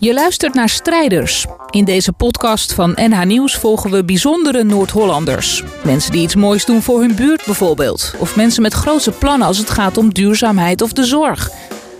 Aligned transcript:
Je 0.00 0.14
luistert 0.14 0.54
naar 0.54 0.68
Strijders. 0.68 1.46
In 1.70 1.84
deze 1.84 2.12
podcast 2.12 2.72
van 2.72 2.92
NH 2.94 3.24
Nieuws 3.24 3.56
volgen 3.56 3.90
we 3.90 4.04
bijzondere 4.04 4.64
Noord-Hollanders. 4.64 5.62
Mensen 5.82 6.12
die 6.12 6.22
iets 6.22 6.34
moois 6.34 6.64
doen 6.64 6.82
voor 6.82 7.00
hun 7.00 7.14
buurt 7.14 7.44
bijvoorbeeld. 7.44 8.14
Of 8.18 8.36
mensen 8.36 8.62
met 8.62 8.72
grootse 8.72 9.10
plannen 9.10 9.46
als 9.46 9.58
het 9.58 9.70
gaat 9.70 9.96
om 9.96 10.12
duurzaamheid 10.12 10.82
of 10.82 10.92
de 10.92 11.04
zorg. 11.04 11.50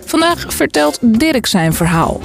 Vandaag 0.05 0.45
vertelt 0.49 0.99
Dirk 1.01 1.47
zijn 1.47 1.73
verhaal. 1.73 2.21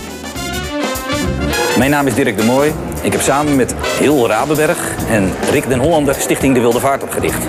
Mijn 1.78 1.92
naam 1.92 2.08
is 2.08 2.14
Dirk 2.14 2.38
de 2.38 2.44
Mooi. 2.44 2.74
Ik 3.02 3.12
heb 3.12 3.22
samen 3.22 3.56
met 3.56 3.76
Heel 4.00 4.28
Rabenberg 4.28 4.78
en 5.10 5.32
Rick 5.52 5.68
den 5.68 5.80
Hollander 5.80 6.16
Stichting 6.16 6.54
De 6.54 6.60
Wilde 6.60 6.80
Vaart 6.80 7.04
opgericht. 7.04 7.46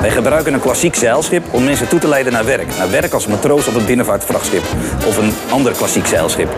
Wij 0.00 0.10
gebruiken 0.10 0.54
een 0.54 0.60
klassiek 0.60 0.94
zeilschip 0.94 1.44
om 1.50 1.64
mensen 1.64 1.88
toe 1.88 1.98
te 1.98 2.08
leiden 2.08 2.32
naar 2.32 2.44
werk. 2.44 2.76
Naar 2.78 2.90
werk 2.90 3.12
als 3.12 3.26
matroos 3.26 3.66
op 3.66 3.74
een 3.74 3.86
binnenvaartvrachtschip 3.86 4.62
of 5.06 5.18
een 5.18 5.32
ander 5.50 5.72
klassiek 5.72 6.06
zeilschip. 6.06 6.56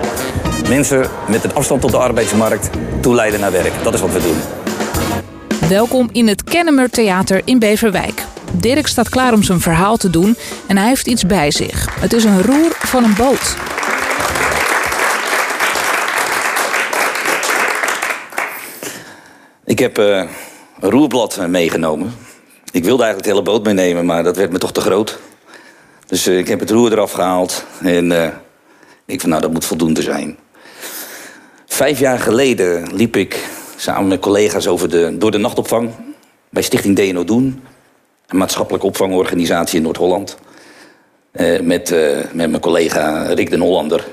Mensen 0.70 1.06
met 1.28 1.44
een 1.44 1.54
afstand 1.54 1.80
tot 1.80 1.90
de 1.90 1.96
arbeidsmarkt 1.96 2.70
toeleiden 3.00 3.40
naar 3.40 3.52
werk. 3.52 3.72
Dat 3.82 3.94
is 3.94 4.00
wat 4.00 4.12
we 4.12 4.20
doen. 4.20 4.36
Welkom 5.68 6.08
in 6.12 6.28
het 6.28 6.44
Kennemer 6.44 6.90
Theater 6.90 7.42
in 7.44 7.58
Beverwijk. 7.58 8.22
Dirk 8.52 8.86
staat 8.86 9.08
klaar 9.08 9.32
om 9.32 9.42
zijn 9.42 9.60
verhaal 9.60 9.96
te 9.96 10.10
doen 10.10 10.36
en 10.66 10.76
hij 10.76 10.88
heeft 10.88 11.06
iets 11.06 11.26
bij 11.26 11.50
zich. 11.50 12.00
Het 12.00 12.12
is 12.12 12.24
een 12.24 12.42
roer 12.42 12.70
van 12.78 13.04
een 13.04 13.14
boot. 13.14 13.56
Ik 19.64 19.78
heb 19.78 19.98
uh, 19.98 20.06
een 20.80 20.90
roerblad 20.90 21.48
meegenomen. 21.48 22.14
Ik 22.72 22.84
wilde 22.84 23.02
eigenlijk 23.02 23.22
de 23.22 23.30
hele 23.30 23.52
boot 23.52 23.64
meenemen, 23.64 24.06
maar 24.06 24.22
dat 24.22 24.36
werd 24.36 24.52
me 24.52 24.58
toch 24.58 24.72
te 24.72 24.80
groot. 24.80 25.18
Dus 26.06 26.28
uh, 26.28 26.38
ik 26.38 26.48
heb 26.48 26.60
het 26.60 26.70
roer 26.70 26.92
eraf 26.92 27.12
gehaald 27.12 27.64
en 27.82 28.10
uh, 28.10 28.28
ik 29.06 29.20
van 29.20 29.30
nou, 29.30 29.42
dat 29.42 29.52
moet 29.52 29.64
voldoende 29.64 30.02
zijn. 30.02 30.38
Vijf 31.80 31.98
jaar 31.98 32.18
geleden 32.18 32.94
liep 32.94 33.16
ik 33.16 33.48
samen 33.76 34.08
met 34.08 34.20
collega's 34.20 34.66
over 34.66 34.90
de, 34.90 35.16
door 35.18 35.30
de 35.30 35.38
nachtopvang 35.38 35.90
bij 36.50 36.62
Stichting 36.62 36.96
DNO 36.96 37.24
Doen, 37.24 37.62
een 38.26 38.36
maatschappelijke 38.36 38.86
opvangorganisatie 38.86 39.76
in 39.76 39.82
Noord-Holland. 39.82 40.36
Uh, 41.32 41.60
met, 41.60 41.90
uh, 41.90 42.18
met 42.32 42.50
mijn 42.50 42.60
collega 42.60 43.22
Rick 43.22 43.50
den 43.50 43.60
Hollander 43.60 44.06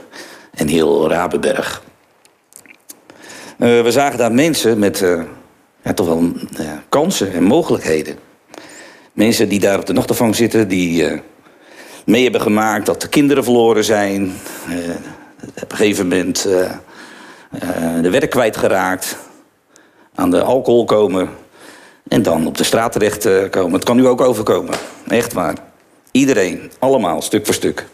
en 0.54 0.68
heel 0.68 1.10
Rabenberg. 1.10 1.84
Uh, 3.60 3.82
we 3.82 3.92
zagen 3.92 4.18
daar 4.18 4.34
mensen 4.34 4.80
met 4.80 5.00
ja, 5.84 5.94
toch 5.94 6.08
wel 6.08 6.32
kansen 6.90 7.34
en 7.34 7.44
mogelijkheden. 7.44 8.18
Mensen 9.14 9.50
die 9.50 9.60
daar 9.60 9.80
op 9.80 9.86
de 9.86 9.94
nachtopvang 9.94 10.36
zitten, 10.36 10.68
die 10.68 11.22
mee 12.06 12.24
hebben 12.24 12.42
gemaakt 12.42 12.86
dat 12.86 13.02
de 13.02 13.10
kinderen 13.10 13.44
verloren 13.44 13.84
zijn. 13.84 14.34
op 15.62 15.72
een 15.72 15.78
gegeven 15.78 16.08
moment 16.08 16.48
de 18.02 18.10
werk 18.10 18.30
kwijtgeraakt, 18.30 19.18
aan 20.16 20.30
de 20.30 20.42
alcohol 20.42 20.86
komen 20.86 21.30
en 22.08 22.22
dan 22.22 22.48
op 22.48 22.58
de 22.58 22.64
straat 22.64 22.92
terecht 22.92 23.26
uh, 23.26 23.50
komen. 23.50 23.74
Het 23.74 23.84
kan 23.84 23.96
nu 23.96 24.08
ook 24.08 24.22
overkomen, 24.22 24.76
echt 25.08 25.34
waar. 25.34 25.56
Iedereen, 26.12 26.72
allemaal, 26.80 27.22
stuk 27.22 27.46
voor 27.46 27.54
stuk. 27.54 27.86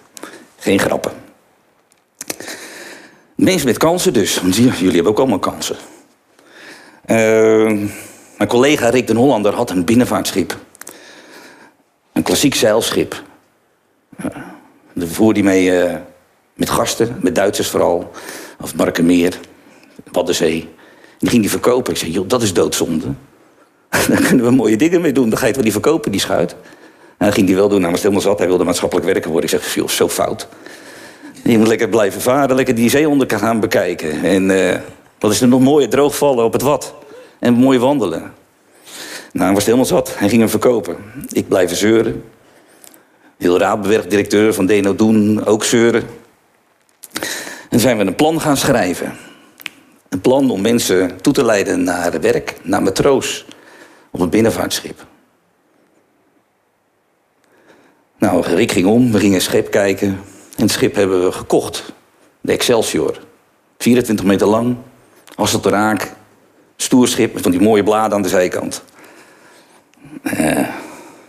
Geen 0.57 0.79
grappen. 0.79 1.11
Mensen 3.35 3.67
met 3.67 3.77
kansen 3.77 4.13
dus, 4.13 4.41
want 4.41 4.55
jullie 4.55 4.93
hebben 4.93 5.11
ook 5.11 5.17
allemaal 5.17 5.39
kansen. 5.39 5.75
Uh, 7.05 7.87
mijn 8.37 8.49
collega 8.49 8.89
Rick 8.89 9.07
den 9.07 9.15
Hollander 9.15 9.53
had 9.53 9.69
een 9.69 9.85
binnenvaartschip. 9.85 10.57
Een 12.11 12.23
klassiek 12.23 12.55
zeilschip. 12.55 13.23
Daar 14.93 15.07
voerde 15.07 15.39
hij 15.39 15.49
mee 15.49 15.87
uh, 15.87 15.95
met 16.53 16.69
gasten, 16.69 17.17
met 17.21 17.35
Duitsers 17.35 17.69
vooral. 17.69 18.11
Of 18.63 18.75
Markenmeer, 18.75 19.39
Waddenzee. 20.11 20.69
Die 21.17 21.29
ging 21.29 21.41
die 21.41 21.51
verkopen. 21.51 21.93
Ik 21.93 21.99
zei, 21.99 22.11
joh, 22.11 22.27
dat 22.27 22.41
is 22.41 22.53
doodzonde. 22.53 23.05
Daar 24.09 24.21
kunnen 24.21 24.45
we 24.45 24.51
mooie 24.51 24.75
dingen 24.75 25.01
mee 25.01 25.11
doen. 25.11 25.29
Dan 25.29 25.37
ga 25.37 25.41
je 25.41 25.45
het 25.45 25.55
wel 25.55 25.63
die 25.63 25.73
verkopen, 25.73 26.11
die 26.11 26.19
schuit. 26.19 26.55
En 27.17 27.25
dat 27.25 27.33
ging 27.33 27.47
hij 27.47 27.55
wel 27.55 27.69
doen. 27.69 27.81
Namens 27.81 28.01
helemaal 28.01 28.23
zat. 28.23 28.37
Hij 28.37 28.47
wilde 28.47 28.63
maatschappelijk 28.63 29.07
werken 29.07 29.31
worden. 29.31 29.49
Ik 29.49 29.59
zeg, 29.59 29.75
joh, 29.75 29.87
zo 29.87 30.09
fout. 30.09 30.47
Je 31.43 31.57
moet 31.57 31.67
lekker 31.67 31.89
blijven 31.89 32.21
varen. 32.21 32.55
Lekker 32.55 32.75
die 32.75 32.89
zee 32.89 33.09
onder 33.09 33.29
gaan 33.29 33.59
bekijken. 33.59 34.23
En 34.23 34.49
uh, 34.49 34.75
wat 35.19 35.31
is 35.31 35.41
er 35.41 35.47
nog 35.47 35.61
mooier? 35.61 35.89
Droog 35.89 36.17
vallen 36.17 36.45
op 36.45 36.53
het 36.53 36.61
wat. 36.61 36.93
En 37.39 37.53
mooi 37.53 37.79
wandelen. 37.79 38.33
Nou, 39.31 39.45
hij 39.45 39.53
was 39.53 39.65
helemaal 39.65 39.85
zat. 39.85 40.17
Hij 40.17 40.29
ging 40.29 40.41
hem 40.41 40.49
verkopen. 40.49 40.95
Ik 41.31 41.47
blijf 41.47 41.75
zeuren. 41.75 42.23
Heel 43.37 43.59
raadbewerk, 43.59 44.09
directeur 44.09 44.53
van 44.53 44.65
Deno 44.65 44.95
Doen, 44.95 45.45
ook 45.45 45.63
zeuren. 45.63 46.03
En 47.73 47.79
zijn 47.79 47.97
we 47.97 48.05
een 48.05 48.15
plan 48.15 48.41
gaan 48.41 48.57
schrijven. 48.57 49.17
Een 50.09 50.21
plan 50.21 50.51
om 50.51 50.61
mensen 50.61 51.21
toe 51.21 51.33
te 51.33 51.45
leiden 51.45 51.83
naar 51.83 52.21
werk, 52.21 52.55
naar 52.61 52.83
matroos 52.83 53.45
op 54.11 54.19
een 54.19 54.29
binnenvaartschip. 54.29 55.05
Nou, 58.17 58.45
Rick 58.45 58.71
ging 58.71 58.85
om, 58.85 59.11
we 59.11 59.19
gingen 59.19 59.41
schip 59.41 59.71
kijken. 59.71 60.07
En 60.55 60.63
het 60.63 60.71
schip 60.71 60.95
hebben 60.95 61.25
we 61.25 61.31
gekocht. 61.31 61.93
De 62.41 62.51
Excelsior. 62.51 63.19
24 63.77 64.25
meter 64.25 64.47
lang, 64.47 64.75
het 65.35 65.65
raak, 65.65 66.13
stoer 66.75 67.07
schip 67.07 67.33
met 67.33 67.43
van 67.43 67.51
die 67.51 67.61
mooie 67.61 67.83
bladen 67.83 68.17
aan 68.17 68.23
de 68.23 68.29
zijkant. 68.29 68.83
Uh, 70.23 70.67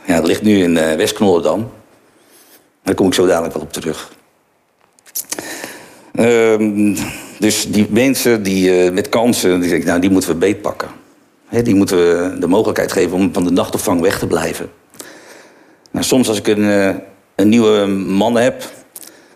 ja, 0.05 0.21
ligt 0.21 0.43
nu 0.43 0.62
in 0.62 0.76
uh, 0.76 0.94
West-Knollendam. 0.94 1.71
Daar 2.82 2.94
kom 2.94 3.06
ik 3.06 3.15
zo 3.15 3.26
dadelijk 3.26 3.55
wel 3.55 3.62
op 3.62 3.72
terug. 3.72 4.13
Uh, 6.20 6.97
dus 7.38 7.66
die 7.66 7.86
mensen 7.91 8.42
die, 8.42 8.84
uh, 8.84 8.92
met 8.92 9.08
kansen, 9.08 9.60
die, 9.60 9.84
nou, 9.84 10.00
die 10.00 10.10
moeten 10.10 10.30
we 10.30 10.36
beetpakken. 10.36 10.88
He, 11.47 11.62
die 11.62 11.75
moeten 11.75 11.97
we 11.97 12.36
de 12.38 12.47
mogelijkheid 12.47 12.92
geven 12.92 13.16
om 13.16 13.32
van 13.32 13.44
de 13.44 13.50
nachtopvang 13.50 14.00
weg 14.00 14.19
te 14.19 14.26
blijven. 14.26 14.70
Nou, 15.91 16.04
soms 16.04 16.28
als 16.28 16.38
ik 16.38 16.47
een, 16.47 16.58
uh, 16.58 16.94
een 17.34 17.48
nieuwe 17.48 17.86
man 17.86 18.36
heb, 18.36 18.62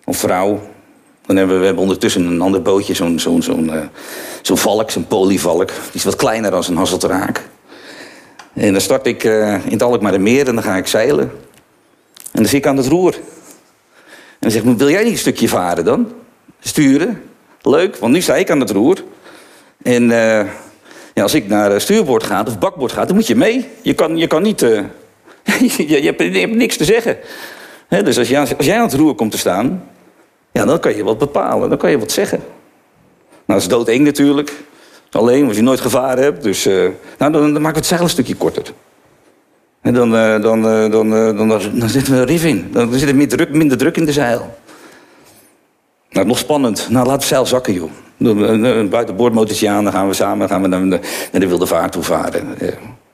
of 0.04 0.16
vrouw... 0.16 0.60
dan 1.26 1.36
hebben 1.36 1.58
we, 1.58 1.64
hebben 1.64 1.82
ondertussen 1.82 2.26
een 2.26 2.40
ander 2.40 2.62
bootje, 2.62 2.94
zo'n 2.94 3.18
zo'n 3.18 3.42
zo'n 3.42 3.64
uh, 3.64 3.80
zo 4.42 4.54
valk, 4.54 4.90
zo'n 4.90 5.06
polyvalk. 5.06 5.68
Die 5.68 5.76
is 5.92 6.04
wat 6.04 6.16
kleiner 6.16 6.50
dan 6.50 6.64
een 6.68 6.76
hasseltraak. 6.76 7.48
En 8.54 8.72
dan 8.72 8.80
start 8.80 9.06
ik 9.06 9.24
in 9.24 9.80
het 9.80 10.18
meer 10.18 10.48
en 10.48 10.54
dan 10.54 10.64
ga 10.64 10.76
ik 10.76 10.86
zeilen. 10.86 11.30
En 12.32 12.42
dan 12.42 12.44
zit 12.44 12.58
ik 12.58 12.66
aan 12.66 12.76
het 12.76 12.86
roer. 12.86 13.14
En 13.14 13.20
dan 14.38 14.50
zeg 14.50 14.62
ik, 14.62 14.78
wil 14.78 14.90
jij 14.90 15.02
niet 15.02 15.12
een 15.12 15.18
stukje 15.18 15.48
varen 15.48 15.84
dan? 15.84 16.12
Sturen? 16.60 17.22
Leuk, 17.62 17.96
want 17.96 18.12
nu 18.12 18.20
sta 18.20 18.36
ik 18.36 18.50
aan 18.50 18.60
het 18.60 18.70
roer. 18.70 19.04
En 19.82 20.02
uh, 20.02 20.46
ja, 21.14 21.22
als 21.22 21.34
ik 21.34 21.48
naar 21.48 21.80
stuurboord 21.80 22.22
ga 22.22 22.44
of 22.46 22.58
bakboord 22.58 22.92
ga, 22.92 23.04
dan 23.04 23.14
moet 23.14 23.26
je 23.26 23.36
mee. 23.36 23.68
Je 23.82 23.94
kan, 23.94 24.16
je 24.16 24.26
kan 24.26 24.42
niet... 24.42 24.62
Uh, 24.62 24.80
je, 25.76 25.90
je, 26.02 26.14
hebt, 26.16 26.22
je, 26.22 26.46
niks 26.46 26.76
te 26.76 26.84
zeggen. 26.84 27.16
Dus 27.88 28.18
als 28.18 28.28
jij, 28.28 28.40
als 28.56 28.66
jij 28.66 28.76
aan 28.76 28.86
het 28.86 28.94
roer 28.94 29.14
komt 29.14 29.30
te 29.30 29.38
staan... 29.38 29.84
Ja, 30.52 30.64
dan 30.64 30.80
kan 30.80 30.96
je 30.96 31.04
wat 31.04 31.18
bepalen. 31.18 31.68
Dan 31.68 31.78
kan 31.78 31.90
je 31.90 31.98
wat 31.98 32.12
zeggen. 32.12 32.38
Nou, 32.38 33.60
dat 33.60 33.60
is 33.60 33.68
doodeng 33.68 34.04
natuurlijk. 34.04 34.52
Alleen, 35.10 35.46
als 35.46 35.56
je 35.56 35.62
nooit 35.62 35.80
gevaren 35.80 36.22
hebt. 36.22 36.42
Dus 36.42 36.64
nou, 37.18 37.32
dan, 37.32 37.52
dan 37.52 37.64
het 37.64 37.86
zeil 37.86 38.00
een 38.00 38.08
stukje 38.08 38.34
korter. 38.34 38.72
En 39.80 39.94
dan, 39.94 40.10
dan, 40.10 40.62
dan, 40.62 40.62
dan, 40.90 41.48
dan, 41.78 41.88
zitten 41.88 42.12
we 42.12 42.20
er 42.20 42.26
riff 42.26 42.44
in. 42.44 42.68
Dan 42.72 42.92
zit 42.92 43.08
er 43.08 43.14
minder 43.14 43.36
druk, 43.36 43.50
minder 43.50 43.78
druk 43.78 43.96
in 43.96 44.04
de 44.04 44.12
zeil. 44.12 44.58
Nou, 46.10 46.26
nog 46.26 46.38
spannend. 46.38 46.86
Nou, 46.90 47.06
laat 47.06 47.16
het 47.16 47.24
zeil 47.24 47.46
zakken, 47.46 47.72
joh. 47.72 47.90
Een 48.18 48.88
buitenboordmotortje 48.88 49.68
aan, 49.68 49.84
dan 49.84 49.92
gaan 49.92 50.08
we 50.08 50.14
samen 50.14 50.48
gaan 50.48 50.62
we 50.62 50.68
naar, 50.68 51.00
de, 51.32 51.46
Wilde 51.46 51.66
Vaart 51.66 51.92
toe 51.92 52.02
varen. 52.02 52.56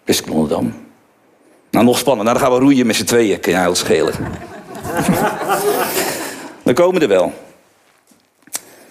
West 0.04 0.22
Knollendam. 0.22 0.74
Nou, 1.70 1.84
nog 1.84 1.98
spannend. 1.98 2.26
Nou, 2.28 2.38
dan 2.38 2.48
gaan 2.48 2.58
we 2.58 2.64
roeien 2.64 2.86
met 2.86 2.96
z'n 2.96 3.04
tweeën. 3.04 3.40
Kan 3.40 3.52
je 3.52 3.58
heel 3.58 3.74
schelen. 3.74 4.12
dan 6.64 6.74
komen 6.74 6.94
we 6.94 7.00
er 7.00 7.08
wel. 7.08 7.32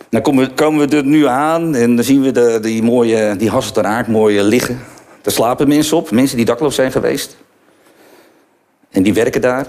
Dan 0.10 0.22
komen 0.22 0.46
we, 0.46 0.54
komen 0.54 0.90
we 0.90 0.96
er 0.96 1.06
nu 1.06 1.28
aan 1.28 1.76
en 1.76 1.96
dan 1.96 2.06
zien 2.06 2.22
we 2.22 2.32
de, 2.32 2.60
die 2.62 2.84
mooie, 2.84 3.36
die 3.36 3.50
Hasselteraak 3.50 4.08
mooi 4.08 4.42
liggen. 4.42 4.80
Daar 5.22 5.34
slapen 5.34 5.68
mensen 5.68 5.98
op, 5.98 6.12
mensen 6.12 6.38
die 6.38 6.46
dakloos 6.46 6.76
zijn 6.76 6.92
geweest. 6.92 7.38
En 8.90 9.04
die 9.04 9.14
werken 9.14 9.42
daar. 9.42 9.68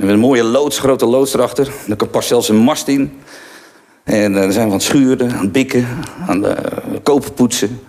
We 0.00 0.06
hebben 0.06 0.24
een 0.24 0.28
mooie 0.28 0.44
loods, 0.44 0.78
grote 0.78 1.06
loods 1.06 1.34
erachter. 1.34 1.72
Er 1.98 2.06
past 2.06 2.28
zelfs 2.28 2.48
een 2.48 2.56
mast 2.56 2.88
in. 2.88 3.20
En 4.04 4.32
uh, 4.32 4.40
dan 4.40 4.52
zijn 4.52 4.66
we 4.66 4.72
aan 4.72 4.78
het 4.78 4.86
schuren, 4.86 5.32
aan 5.32 5.42
het 5.42 5.52
bikken, 5.52 5.86
aan 6.26 6.40
de 6.40 6.48
uh, 6.48 6.98
kopen 7.02 7.32
poetsen. 7.32 7.80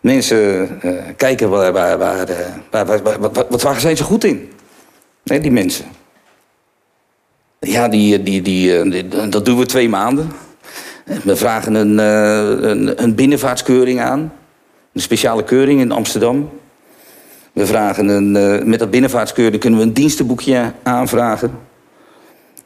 Mensen 0.00 0.78
uh, 0.82 0.92
kijken 1.16 1.50
waar, 1.50 1.72
waar, 1.72 1.98
waar, 1.98 2.26
waar, 2.70 3.20
wat, 3.48 3.62
waar 3.62 3.80
zijn 3.80 3.96
ze 3.96 4.02
goed 4.02 4.24
in? 4.24 4.52
Nee, 5.22 5.40
die 5.40 5.50
mensen. 5.50 5.84
Ja, 7.58 7.88
die, 7.88 8.22
die, 8.22 8.42
die, 8.42 9.08
dat 9.28 9.44
doen 9.44 9.58
we 9.58 9.66
twee 9.66 9.88
maanden. 9.88 10.32
We 11.24 11.36
vragen 11.36 11.74
een, 11.74 11.98
een, 11.98 13.02
een 13.02 13.14
binnenvaartskeuring 13.14 14.00
aan. 14.00 14.32
Een 14.92 15.00
speciale 15.00 15.44
keuring 15.44 15.80
in 15.80 15.92
Amsterdam. 15.92 16.50
We 17.58 17.66
vragen 17.66 18.08
een, 18.08 18.36
uh, 18.36 18.64
met 18.64 18.78
dat 18.78 18.90
binnenvaartskeuring 18.90 19.60
kunnen 19.60 19.78
we 19.78 19.84
een 19.84 19.92
dienstenboekje 19.92 20.72
aanvragen. 20.82 21.58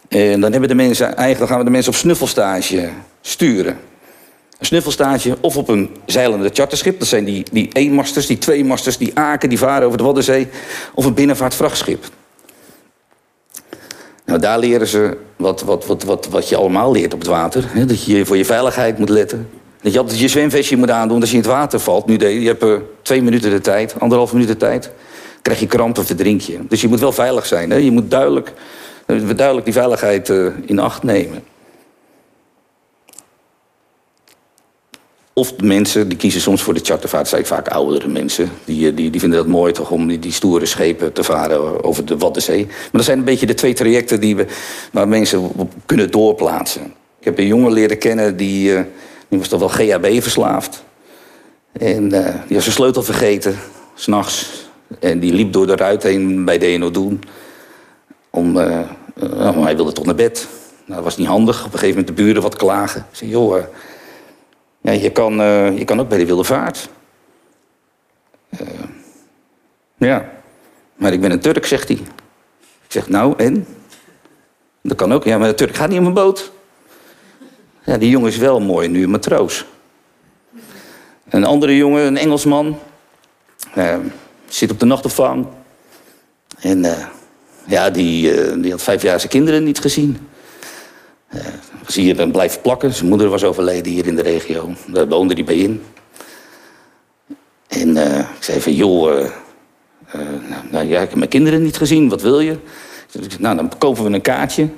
En 0.09 0.41
dan, 0.41 0.51
hebben 0.51 0.69
de 0.69 0.75
mensen, 0.75 1.17
eigenlijk 1.17 1.51
gaan 1.51 1.59
we 1.59 1.65
de 1.65 1.71
mensen 1.71 1.93
op 1.93 1.99
snuffelstage 1.99 2.89
sturen. 3.21 3.77
een 4.59 4.67
snuffelstaatje 4.67 5.37
of 5.41 5.57
op 5.57 5.69
een 5.69 5.91
zeilende 6.07 6.51
charterschip. 6.53 6.99
Dat 6.99 7.09
zijn 7.09 7.25
die, 7.25 7.45
die 7.53 7.69
eenmasters, 7.73 8.27
die 8.27 8.39
tweemasters, 8.39 8.99
die 8.99 9.11
aken 9.15 9.49
die 9.49 9.59
varen 9.59 9.87
over 9.87 9.99
de 9.99 10.05
Waddenzee. 10.05 10.49
Of 10.95 11.05
een 11.05 11.15
binnenvaartvrachtschip. 11.15 12.05
Nou, 14.25 14.41
daar 14.41 14.59
leren 14.59 14.87
ze 14.87 15.17
wat, 15.37 15.63
wat, 15.63 15.87
wat, 15.87 16.03
wat, 16.03 16.29
wat 16.29 16.49
je 16.49 16.57
allemaal 16.57 16.93
leert 16.93 17.15
op 17.15 17.19
het 17.19 17.29
water. 17.29 17.65
Hè? 17.67 17.85
Dat 17.85 18.05
je 18.05 18.27
voor 18.27 18.37
je 18.37 18.45
veiligheid 18.45 18.99
moet 18.99 19.09
letten. 19.09 19.49
Dat 19.83 19.93
je 19.93 19.99
altijd 19.99 20.19
je 20.19 20.29
zwemvestje 20.29 20.77
moet 20.77 20.91
aandoen 20.91 21.21
als 21.21 21.31
je 21.31 21.37
in 21.37 21.43
het 21.43 21.51
water 21.51 21.81
valt. 21.81 22.07
Nu, 22.07 22.19
je 22.19 22.47
hebt 22.47 22.63
uh, 22.63 22.77
twee 23.03 23.23
minuten 23.23 23.51
de 23.51 23.61
tijd, 23.61 23.95
anderhalf 23.99 24.33
minuut 24.33 24.49
de 24.49 24.57
tijd. 24.57 24.91
krijg 25.43 25.61
je 25.61 25.67
krampen, 25.67 26.07
verdrink 26.07 26.41
je. 26.41 26.59
Dus 26.69 26.81
je 26.81 26.89
moet 26.89 27.01
wel 27.01 27.13
veilig 27.13 27.47
zijn. 27.47 27.71
Hè? 27.71 27.77
Je 27.77 27.91
moet 27.91 28.11
duidelijk, 28.11 28.53
duidelijk 29.37 29.65
die 29.65 29.75
veiligheid 29.75 30.29
uh, 30.29 30.47
in 30.65 30.79
acht 30.79 31.03
nemen. 31.03 31.45
Of 35.33 35.53
de 35.53 35.65
mensen, 35.65 36.09
die 36.09 36.19
kiezen 36.19 36.41
soms 36.41 36.63
voor 36.63 36.75
de 36.75 36.81
chartervaart, 36.83 37.29
zijn 37.29 37.47
vaak 37.47 37.69
oudere 37.69 38.09
mensen. 38.09 38.51
Die, 38.65 38.89
eh, 38.89 38.97
die, 38.97 39.11
die 39.11 39.21
vinden 39.21 39.39
dat 39.39 39.49
mooi 39.49 39.73
toch 39.73 39.91
om 39.91 40.09
die, 40.09 40.19
die 40.19 40.33
stoere 40.33 40.67
schepen 40.67 41.13
te 41.13 41.25
varen 41.25 41.85
over 41.85 42.05
de 42.05 42.17
Waddenzee. 42.17 42.65
Maar 42.67 42.91
dat 42.93 43.05
zijn 43.05 43.19
een 43.19 43.25
beetje 43.25 43.47
de 43.47 43.55
twee 43.55 43.75
trajecten 43.75 44.21
die 44.21 44.37
we, 44.37 44.47
waar 44.93 45.09
mensen 45.09 45.51
op 45.57 45.73
kunnen 45.87 46.11
doorplaatsen. 46.11 46.83
Ik 47.19 47.25
heb 47.25 47.39
een 47.39 47.47
jongen 47.47 47.73
leren 47.73 47.99
kennen 47.99 48.37
die, 48.37 48.85
die 49.33 49.41
was 49.41 49.51
toch 49.51 49.61
wel 49.61 49.69
GHB 49.69 50.23
verslaafd. 50.23 50.85
En 51.73 52.15
uh, 52.15 52.27
die 52.47 52.55
was 52.55 52.63
zijn 52.63 52.75
sleutel 52.75 53.03
vergeten, 53.03 53.59
s'nachts. 53.95 54.67
En 55.01 55.21
die 55.21 55.33
liep 55.33 55.53
door 55.53 55.67
de 55.67 55.77
ruit 55.77 56.03
heen 56.03 56.45
bij 56.45 56.59
DNO 56.59 56.91
Doen. 56.91 57.23
Om, 58.31 58.57
uh, 58.57 58.81
hij 59.65 59.77
wilde 59.77 59.93
toch 59.93 60.05
naar 60.05 60.15
bed. 60.15 60.49
Nou, 60.85 60.95
dat 60.95 61.05
was 61.05 61.17
niet 61.17 61.27
handig. 61.27 61.59
Op 61.59 61.73
een 61.73 61.79
gegeven 61.79 61.99
moment 61.99 62.17
de 62.17 62.23
buren 62.23 62.43
wat 62.43 62.57
klagen. 62.57 63.07
Ik 63.11 63.17
zei, 63.17 63.31
joh... 63.31 63.59
Ja, 64.81 64.93
je, 64.93 65.11
kan, 65.11 65.35
je 65.77 65.85
kan 65.85 66.01
ook 66.01 66.09
bij 66.09 66.19
de 66.19 66.27
wilde 66.27 66.45
vaart. 66.45 66.89
Ja, 69.97 70.31
maar 70.97 71.13
ik 71.13 71.21
ben 71.21 71.31
een 71.31 71.41
Turk, 71.41 71.67
zegt 71.67 71.89
hij. 71.89 71.97
Ik 72.61 72.89
zeg, 72.89 73.09
nou, 73.09 73.35
en? 73.37 73.67
Dat 74.83 74.97
kan 74.97 75.13
ook. 75.13 75.25
Ja, 75.25 75.39
maar 75.39 75.49
de 75.49 75.55
Turk 75.55 75.75
gaat 75.75 75.89
niet 75.89 75.99
op 75.99 76.07
een 76.07 76.13
boot. 76.13 76.53
Ja, 77.85 77.99
die 77.99 78.11
jongen 78.11 78.29
is 78.29 78.37
wel 78.37 78.61
mooi, 78.61 78.89
nu 78.89 79.03
een 79.03 79.11
matroos. 79.11 79.65
Een 81.29 81.45
andere 81.45 81.77
jongen, 81.77 82.07
een 82.07 82.17
Engelsman, 82.17 82.79
uh, 83.79 83.97
zit 84.49 84.71
op 84.71 84.81
de 84.81 84.87
nachtopvang. 84.87 85.47
En 86.61 86.85
ja, 87.67 87.91
die, 87.91 88.61
die 88.61 88.71
had 88.71 88.83
vijf 88.83 89.03
jaar 89.03 89.19
zijn 89.19 89.33
kinderen 89.33 89.65
niet 89.65 89.79
gezien. 89.81 90.29
Was 91.85 91.95
hier 91.95 92.17
dan 92.17 92.31
blijven 92.31 92.61
plakken. 92.61 92.93
Zijn 92.93 93.09
moeder 93.09 93.29
was 93.29 93.45
overleden 93.45 93.93
hier 93.93 94.07
in 94.07 94.17
de 94.17 94.23
regio. 94.23 94.71
Daar 94.87 95.09
woonde 95.09 95.35
hij 95.35 95.45
bij 95.45 95.57
in. 95.57 95.83
En 97.69 97.97
ik 97.97 98.27
zei 98.41 98.61
van, 98.61 98.75
joh, 98.75 99.31
nou, 100.13 100.63
nou, 100.71 100.87
ja, 100.87 101.01
ik 101.01 101.09
heb 101.09 101.19
mijn 101.19 101.31
kinderen 101.31 101.63
niet 101.63 101.77
gezien. 101.77 102.09
Wat 102.09 102.23
wil 102.23 102.41
je? 102.41 102.57
Nou, 103.39 103.57
dan 103.57 103.79
kopen 103.79 104.05
we 104.05 104.11
een 104.11 104.21
kaartje. 104.21 104.69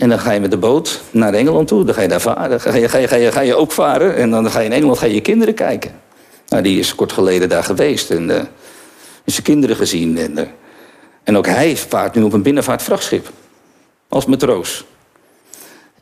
En 0.00 0.08
dan 0.08 0.18
ga 0.18 0.32
je 0.32 0.40
met 0.40 0.50
de 0.50 0.56
boot 0.56 1.00
naar 1.10 1.34
Engeland 1.34 1.68
toe. 1.68 1.84
Dan 1.84 1.94
ga 1.94 2.02
je 2.02 2.08
daar 2.08 2.20
varen. 2.20 2.60
Ga 2.60 2.74
je, 2.74 2.88
ga 2.88 2.98
je, 2.98 3.08
ga 3.08 3.16
je, 3.16 3.32
ga 3.32 3.40
je 3.40 3.54
ook 3.54 3.72
varen. 3.72 4.16
En 4.16 4.30
dan 4.30 4.50
ga 4.50 4.60
je 4.60 4.64
in 4.64 4.72
Engeland 4.72 4.98
ga 4.98 5.06
je, 5.06 5.20
kinderen 5.20 5.54
kijken. 5.54 5.90
Nou, 6.48 6.62
die 6.62 6.78
is 6.78 6.94
kort 6.94 7.12
geleden 7.12 7.48
daar 7.48 7.64
geweest. 7.64 8.10
En 8.10 8.28
uh, 8.28 8.40
zijn 9.24 9.42
kinderen 9.42 9.76
gezien. 9.76 10.18
En, 10.18 10.48
en 11.24 11.36
ook 11.36 11.46
hij 11.46 11.76
vaart 11.76 12.14
nu 12.14 12.22
op 12.22 12.32
een 12.32 12.42
binnenvaartvrachtschip. 12.42 13.30
Als 14.08 14.26
matroos. 14.26 14.84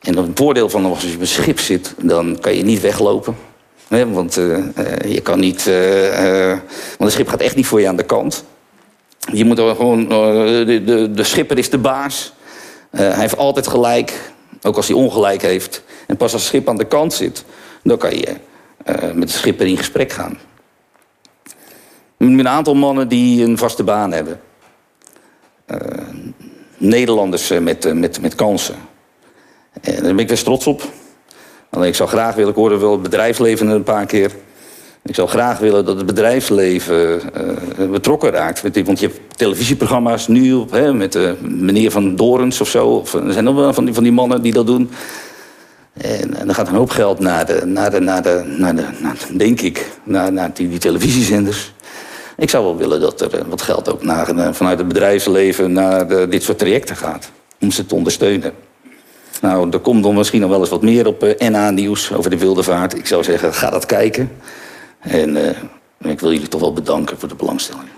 En 0.01 0.17
het 0.17 0.29
voordeel 0.35 0.69
van 0.69 0.85
als 0.85 1.03
je 1.03 1.15
op 1.15 1.21
een 1.21 1.27
schip 1.27 1.59
zit, 1.59 1.95
dan 2.03 2.39
kan 2.41 2.55
je 2.55 2.65
niet 2.65 2.81
weglopen. 2.81 3.37
Want 3.89 4.37
uh, 4.37 4.65
je 5.09 5.21
kan 5.21 5.41
niet. 5.41 5.65
Want 5.65 6.99
een 6.99 7.11
schip 7.11 7.29
gaat 7.29 7.41
echt 7.41 7.57
niet 7.57 7.67
voor 7.67 7.81
je 7.81 7.89
aan 7.89 7.97
de 7.97 8.03
kant. 8.03 8.45
Je 9.33 9.45
moet 9.45 9.59
gewoon. 9.59 10.09
de, 10.09 10.83
de, 10.85 11.11
de 11.13 11.25
schipper 11.25 11.59
is 11.59 11.71
de 11.71 11.79
baas. 11.79 12.33
Hij 13.05 13.21
heeft 13.21 13.37
altijd 13.37 13.67
gelijk, 13.67 14.33
ook 14.63 14.77
als 14.77 14.89
hij 14.89 14.97
ongelijk 14.97 15.43
heeft. 15.43 15.83
En 16.07 16.17
pas 16.17 16.33
als 16.33 16.43
het 16.43 16.51
schip 16.51 16.69
aan 16.69 16.77
de 16.77 16.85
kant 16.85 17.13
zit, 17.13 17.45
dan 17.83 17.99
kan 17.99 18.17
je 18.17 18.37
met 19.15 19.29
de 19.29 19.35
schipper 19.35 19.67
in 19.67 19.77
gesprek 19.77 20.13
gaan. 20.13 20.39
Met 22.17 22.39
een 22.39 22.49
aantal 22.49 22.75
mannen 22.75 23.09
die 23.09 23.45
een 23.45 23.59
vaste 23.59 23.85
baan 23.85 24.13
hebben. 24.13 24.41
Nederlanders 26.77 27.49
met, 27.49 27.95
met, 27.95 28.21
met 28.21 28.35
kansen. 28.35 28.77
En 29.81 29.95
daar 29.95 30.03
ben 30.03 30.19
ik 30.19 30.27
best 30.27 30.45
trots 30.45 30.67
op. 30.67 30.83
Alleen 31.71 31.89
ik 31.89 31.95
zou 31.95 32.09
graag 32.09 32.35
willen, 32.35 32.55
hoorde 32.55 32.79
wel 32.79 32.93
het 32.93 33.03
bedrijfsleven 33.03 33.69
een 33.69 33.83
paar 33.83 34.07
keer. 34.07 34.33
Ik 35.09 35.15
zou 35.15 35.29
graag 35.29 35.59
willen 35.59 35.85
dat 35.85 35.97
het 35.97 36.07
bedrijfsleven 36.07 37.21
uh, 37.79 37.91
betrokken 37.91 38.31
raakt. 38.31 38.85
Want 38.85 39.01
je 39.01 39.07
hebt 39.07 39.21
televisieprogramma's 39.37 40.27
nu 40.27 40.53
op, 40.53 40.71
hè, 40.71 40.93
met 40.93 41.15
uh, 41.15 41.31
meneer 41.41 41.91
Van 41.91 42.17
Dorens 42.17 42.61
of 42.61 42.69
zo. 42.69 42.87
Of, 42.87 43.15
er 43.15 43.33
zijn 43.33 43.45
nog 43.45 43.55
wel 43.55 43.73
van 43.73 43.85
die, 43.85 43.95
van 43.95 44.03
die 44.03 44.13
mannen 44.13 44.43
die 44.43 44.53
dat 44.53 44.67
doen. 44.67 44.91
En, 45.93 46.35
en 46.35 46.47
dan 46.47 46.55
gaat 46.55 46.69
een 46.69 46.75
hoop 46.75 46.91
geld 46.91 47.19
naar 47.19 47.47
de, 47.47 47.63
naar 47.65 47.91
de, 47.91 48.01
naar 48.01 48.23
de, 48.23 48.55
naar 48.59 48.75
de 48.77 48.85
naar, 49.01 49.17
denk 49.37 49.61
ik, 49.61 49.91
naar, 50.03 50.33
naar 50.33 50.51
die, 50.55 50.79
televisiezenders. 50.79 51.73
Ik 52.37 52.51
zou 52.51 52.65
wel 52.65 52.77
willen 52.77 53.01
dat 53.01 53.21
er 53.21 53.49
wat 53.49 53.63
geld 53.63 53.93
ook 53.93 54.03
naar, 54.03 54.55
vanuit 54.55 54.79
het 54.79 54.89
bedrijfsleven 54.89 55.73
naar 55.73 56.29
dit 56.31 56.43
soort 56.43 56.59
trajecten 56.59 56.97
gaat. 56.97 57.31
Om 57.61 57.71
ze 57.71 57.87
te 57.87 57.95
ondersteunen. 57.95 58.53
Nou, 59.41 59.71
er 59.71 59.79
komt 59.79 60.03
dan 60.03 60.15
misschien 60.15 60.41
nog 60.41 60.51
wel 60.51 60.61
eens 60.61 60.69
wat 60.69 60.83
meer 60.83 61.07
op 61.07 61.23
eh, 61.23 61.49
NA-nieuws 61.49 62.13
over 62.13 62.31
de 62.31 62.39
wilde 62.39 62.63
vaart. 62.63 62.99
Ik 62.99 63.07
zou 63.07 63.25
zeggen, 63.25 63.55
ga 63.55 63.71
dat 63.71 63.87
kijken. 63.87 64.31
En 65.01 65.37
uh, 65.37 65.49
ik 66.13 66.21
wil 66.21 66.33
jullie 66.33 66.49
toch 66.49 66.61
wel 66.61 66.73
bedanken 66.73 67.19
voor 67.19 67.29
de 67.29 67.35
belangstelling. 67.35 67.89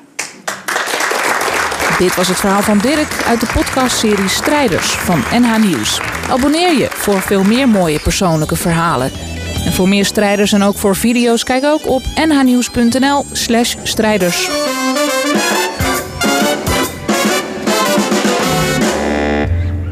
Dit 1.98 2.14
was 2.14 2.28
het 2.28 2.36
verhaal 2.36 2.62
van 2.62 2.78
Dirk 2.78 3.22
uit 3.26 3.40
de 3.40 3.46
podcastserie 3.54 4.28
Strijders 4.28 4.92
van 4.92 5.22
NH 5.32 5.56
Nieuws. 5.56 6.00
Abonneer 6.30 6.78
je 6.78 6.86
voor 6.90 7.20
veel 7.20 7.42
meer 7.42 7.68
mooie 7.68 8.00
persoonlijke 8.00 8.56
verhalen. 8.56 9.10
En 9.64 9.72
voor 9.72 9.88
meer 9.88 10.04
strijders 10.04 10.52
en 10.52 10.62
ook 10.62 10.76
voor 10.76 10.96
video's, 10.96 11.44
kijk 11.44 11.64
ook 11.64 11.86
op 11.86 12.02
nhnieuws.nl/strijders. 12.14 14.48